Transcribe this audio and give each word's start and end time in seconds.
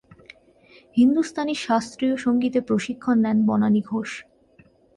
হিন্দুস্তানী 0.97 1.53
শাস্ত্রীয় 1.57 2.15
সঙ্গীতে 2.17 2.59
প্রশিক্ষণ 2.61 3.17
নেন 3.25 3.37
বনানী 3.47 3.81
ঘোষ। 3.89 4.09